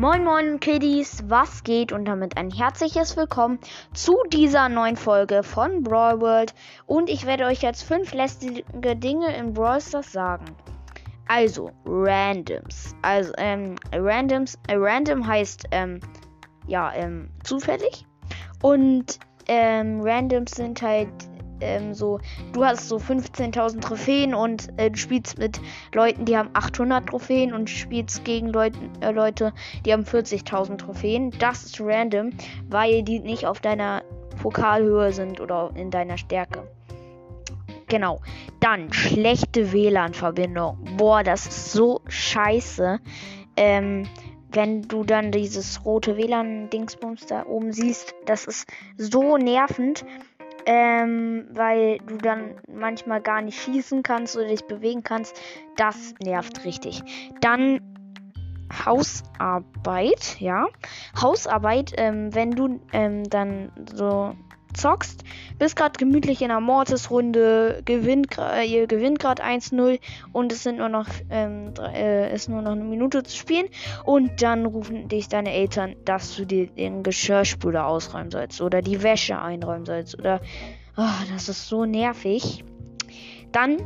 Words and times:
Moin 0.00 0.22
Moin 0.22 0.60
Kiddies, 0.60 1.24
was 1.26 1.64
geht 1.64 1.90
und 1.90 2.04
damit 2.04 2.36
ein 2.36 2.52
herzliches 2.52 3.16
Willkommen 3.16 3.58
zu 3.94 4.16
dieser 4.28 4.68
neuen 4.68 4.94
Folge 4.94 5.42
von 5.42 5.82
Brawl 5.82 6.20
World 6.20 6.54
und 6.86 7.10
ich 7.10 7.26
werde 7.26 7.46
euch 7.46 7.62
jetzt 7.62 7.82
fünf 7.82 8.14
lästige 8.14 8.94
Dinge 8.94 9.34
in 9.36 9.54
Brawl 9.54 9.80
Stars 9.80 10.12
sagen. 10.12 10.44
Also, 11.26 11.72
Randoms. 11.84 12.94
Also, 13.02 13.32
ähm, 13.38 13.74
Randoms, 13.92 14.56
äh, 14.68 14.76
Random 14.76 15.26
heißt, 15.26 15.64
ähm, 15.72 15.98
ja, 16.68 16.94
ähm, 16.94 17.30
zufällig 17.42 18.06
und, 18.62 19.18
ähm, 19.48 20.00
Randoms 20.02 20.52
sind 20.52 20.80
halt 20.80 21.08
ähm, 21.60 21.94
so, 21.94 22.20
du 22.52 22.64
hast 22.64 22.88
so 22.88 22.96
15.000 22.96 23.80
Trophäen 23.80 24.34
und 24.34 24.68
äh, 24.76 24.90
du 24.90 24.98
spielst 24.98 25.38
mit 25.38 25.60
Leuten, 25.94 26.24
die 26.24 26.36
haben 26.36 26.50
800 26.52 27.06
Trophäen 27.06 27.52
und 27.52 27.70
spielst 27.70 28.24
gegen 28.24 28.48
Leut 28.48 28.74
äh, 29.00 29.10
Leute, 29.10 29.52
die 29.84 29.92
haben 29.92 30.04
40.000 30.04 30.78
Trophäen. 30.78 31.30
Das 31.38 31.64
ist 31.64 31.80
random, 31.80 32.30
weil 32.68 33.02
die 33.02 33.20
nicht 33.20 33.46
auf 33.46 33.60
deiner 33.60 34.02
Pokalhöhe 34.42 35.12
sind 35.12 35.40
oder 35.40 35.70
in 35.74 35.90
deiner 35.90 36.18
Stärke. 36.18 36.68
Genau. 37.88 38.20
Dann 38.60 38.92
schlechte 38.92 39.72
WLAN-Verbindung. 39.72 40.78
Boah, 40.96 41.22
das 41.22 41.46
ist 41.46 41.72
so 41.72 42.02
scheiße. 42.06 43.00
Ähm, 43.56 44.06
wenn 44.50 44.82
du 44.82 45.04
dann 45.04 45.30
dieses 45.32 45.84
rote 45.84 46.16
WLAN-Dingsbums 46.16 47.26
da 47.26 47.44
oben 47.46 47.72
siehst, 47.72 48.14
das 48.26 48.46
ist 48.46 48.68
so 48.96 49.36
nervend 49.36 50.04
ähm, 50.68 51.46
weil 51.52 51.96
du 52.06 52.18
dann 52.18 52.56
manchmal 52.70 53.22
gar 53.22 53.40
nicht 53.40 53.58
schießen 53.58 54.02
kannst 54.02 54.36
oder 54.36 54.48
dich 54.48 54.66
bewegen 54.66 55.02
kannst. 55.02 55.40
Das 55.76 56.12
nervt 56.22 56.62
richtig. 56.66 57.02
Dann 57.40 57.80
Hausarbeit, 58.84 60.38
ja. 60.40 60.66
Hausarbeit, 61.18 61.94
ähm, 61.96 62.34
wenn 62.34 62.50
du 62.50 62.80
ähm, 62.92 63.24
dann 63.24 63.72
so 63.94 64.36
zockst, 64.78 65.24
bist 65.58 65.76
gerade 65.76 65.98
gemütlich 65.98 66.40
in 66.42 66.50
einer 66.50 66.60
Mortis-Runde, 66.60 67.82
gewinnt, 67.84 68.38
äh, 68.38 68.64
ihr 68.64 68.86
gewinnt 68.86 69.18
gerade 69.18 69.42
1-0 69.42 69.98
und 70.32 70.52
es 70.52 70.62
sind 70.62 70.78
nur 70.78 70.88
noch, 70.88 71.08
ähm, 71.30 71.74
äh, 71.92 72.32
ist 72.34 72.48
nur 72.48 72.62
noch 72.62 72.72
eine 72.72 72.84
Minute 72.84 73.22
zu 73.22 73.36
spielen 73.36 73.66
und 74.04 74.42
dann 74.42 74.66
rufen 74.66 75.08
dich 75.08 75.28
deine 75.28 75.52
Eltern, 75.52 75.96
dass 76.04 76.36
du 76.36 76.46
dir 76.46 76.68
den 76.68 77.02
Geschirrspüler 77.02 77.86
ausräumen 77.86 78.30
sollst 78.30 78.60
oder 78.60 78.82
die 78.82 79.02
Wäsche 79.02 79.40
einräumen 79.40 79.84
sollst 79.84 80.18
oder, 80.18 80.40
oh, 80.96 81.32
das 81.32 81.48
ist 81.48 81.68
so 81.68 81.84
nervig. 81.84 82.64
Dann 83.52 83.78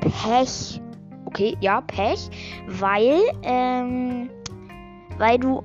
Pech. 0.00 0.80
Okay, 1.26 1.56
ja, 1.60 1.80
Pech, 1.80 2.28
weil, 2.68 3.18
ähm, 3.42 4.30
weil 5.18 5.38
du 5.38 5.64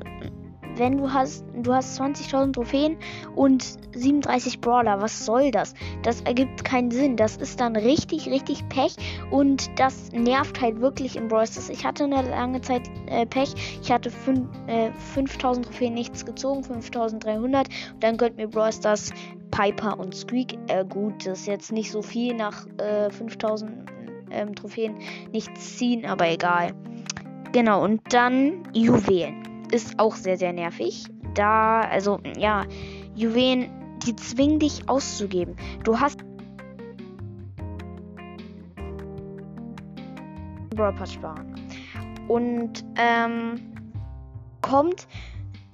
wenn 0.79 0.97
du 0.97 1.11
hast, 1.11 1.45
du 1.53 1.73
hast 1.73 1.99
20.000 1.99 2.53
Trophäen 2.53 2.97
und 3.35 3.63
37 3.93 4.61
Brawler, 4.61 5.01
was 5.01 5.25
soll 5.25 5.51
das? 5.51 5.73
Das 6.03 6.21
ergibt 6.21 6.63
keinen 6.63 6.89
Sinn. 6.89 7.17
Das 7.17 7.37
ist 7.37 7.59
dann 7.59 7.75
richtig, 7.75 8.27
richtig 8.27 8.67
Pech 8.69 8.95
und 9.29 9.69
das 9.77 10.11
nervt 10.11 10.59
halt 10.61 10.79
wirklich 10.79 11.15
in 11.15 11.27
Brawl 11.27 11.45
Stars. 11.45 11.69
Ich 11.69 11.85
hatte 11.85 12.05
eine 12.05 12.21
lange 12.29 12.61
Zeit 12.61 12.89
äh, 13.07 13.25
Pech. 13.25 13.53
Ich 13.81 13.91
hatte 13.91 14.09
äh, 14.67 14.89
5.000 15.15 15.63
Trophäen 15.63 15.93
nichts 15.93 16.25
gezogen, 16.25 16.61
5.300 16.61 17.43
und 17.43 18.03
dann 18.03 18.17
gönnt 18.17 18.37
mir 18.37 18.47
Brawl 18.47 18.73
Stars 18.73 19.11
Piper 19.51 19.99
und 19.99 20.15
Squeak. 20.15 20.57
Äh, 20.67 20.85
gut, 20.85 21.25
das 21.25 21.41
ist 21.41 21.47
jetzt 21.47 21.71
nicht 21.71 21.91
so 21.91 22.01
viel 22.01 22.33
nach 22.35 22.65
äh, 22.77 23.07
5.000 23.07 23.69
ähm, 24.31 24.55
Trophäen 24.55 24.95
nichts 25.31 25.77
ziehen, 25.77 26.05
aber 26.05 26.29
egal. 26.29 26.73
Genau, 27.51 27.83
und 27.83 28.01
dann 28.13 28.63
Juwelen 28.73 29.48
ist 29.71 29.99
auch 29.99 30.15
sehr, 30.15 30.37
sehr 30.37 30.53
nervig. 30.53 31.05
Da, 31.33 31.81
also, 31.81 32.19
ja, 32.37 32.65
Juwelen, 33.15 33.69
die 34.05 34.15
zwingen 34.15 34.59
dich 34.59 34.87
auszugeben. 34.87 35.55
Du 35.83 35.99
hast. 35.99 36.19
Brawl 40.75 40.95
sparen. 41.07 41.55
Und, 42.27 42.85
ähm, 42.95 43.59
kommt 44.61 45.07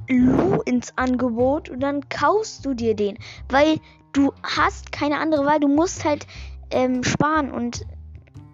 Lu 0.07 0.61
ins 0.66 0.97
Angebot 0.97 1.69
und 1.69 1.79
dann 1.81 2.07
kaufst 2.09 2.66
du 2.66 2.73
dir 2.73 2.95
den. 2.95 3.17
Weil 3.50 3.79
du 4.13 4.31
hast 4.44 4.91
keine 4.91 5.19
andere 5.19 5.45
Wahl. 5.45 5.59
Du 5.59 5.67
musst 5.67 6.05
halt 6.05 6.25
ähm, 6.72 7.03
sparen 7.03 7.51
und, 7.51 7.85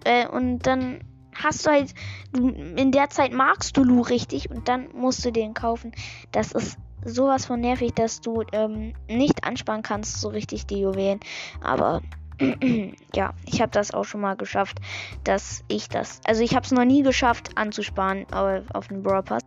äh, 0.04 0.26
und 0.26 0.60
dann 0.66 1.00
hast 1.34 1.66
du 1.66 1.70
halt, 1.70 1.94
in 2.32 2.92
der 2.92 3.10
Zeit 3.10 3.32
magst 3.32 3.76
du 3.76 3.84
Lu 3.84 4.00
richtig 4.00 4.50
und 4.50 4.68
dann 4.68 4.88
musst 4.94 5.24
du 5.24 5.30
den 5.30 5.54
kaufen. 5.54 5.92
Das 6.32 6.52
ist 6.52 6.78
sowas 7.04 7.46
von 7.46 7.60
nervig, 7.60 7.92
dass 7.94 8.20
du 8.20 8.42
ähm, 8.52 8.94
nicht 9.08 9.44
ansparen 9.44 9.82
kannst, 9.82 10.20
so 10.20 10.28
richtig 10.28 10.66
die 10.66 10.80
Juwelen. 10.80 11.20
Aber 11.60 12.00
ja, 13.14 13.34
ich 13.46 13.60
habe 13.60 13.70
das 13.72 13.92
auch 13.92 14.04
schon 14.04 14.20
mal 14.20 14.36
geschafft, 14.36 14.78
dass 15.24 15.64
ich 15.68 15.88
das. 15.88 16.20
Also 16.24 16.42
ich 16.42 16.54
habe 16.54 16.64
es 16.64 16.72
noch 16.72 16.84
nie 16.84 17.02
geschafft 17.02 17.50
anzusparen 17.56 18.26
auf, 18.32 18.62
auf 18.72 18.88
den 18.88 19.02
Brawl 19.02 19.22
Pass. 19.22 19.42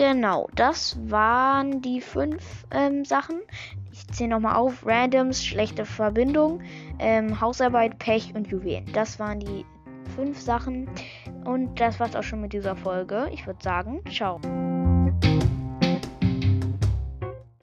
Genau, 0.00 0.48
das 0.54 0.96
waren 1.10 1.82
die 1.82 2.00
fünf 2.00 2.64
ähm, 2.70 3.04
Sachen. 3.04 3.42
Ich 3.92 4.08
zähle 4.08 4.30
nochmal 4.30 4.56
auf. 4.56 4.86
Randoms, 4.86 5.44
schlechte 5.44 5.84
Verbindung, 5.84 6.62
ähm, 6.98 7.38
Hausarbeit, 7.38 7.98
Pech 7.98 8.34
und 8.34 8.46
Juwelen. 8.48 8.90
Das 8.94 9.18
waren 9.18 9.40
die 9.40 9.66
fünf 10.16 10.40
Sachen. 10.40 10.88
Und 11.44 11.78
das 11.78 12.00
war's 12.00 12.16
auch 12.16 12.22
schon 12.22 12.40
mit 12.40 12.54
dieser 12.54 12.76
Folge. 12.76 13.28
Ich 13.30 13.46
würde 13.46 13.62
sagen, 13.62 14.00
ciao. 14.10 14.40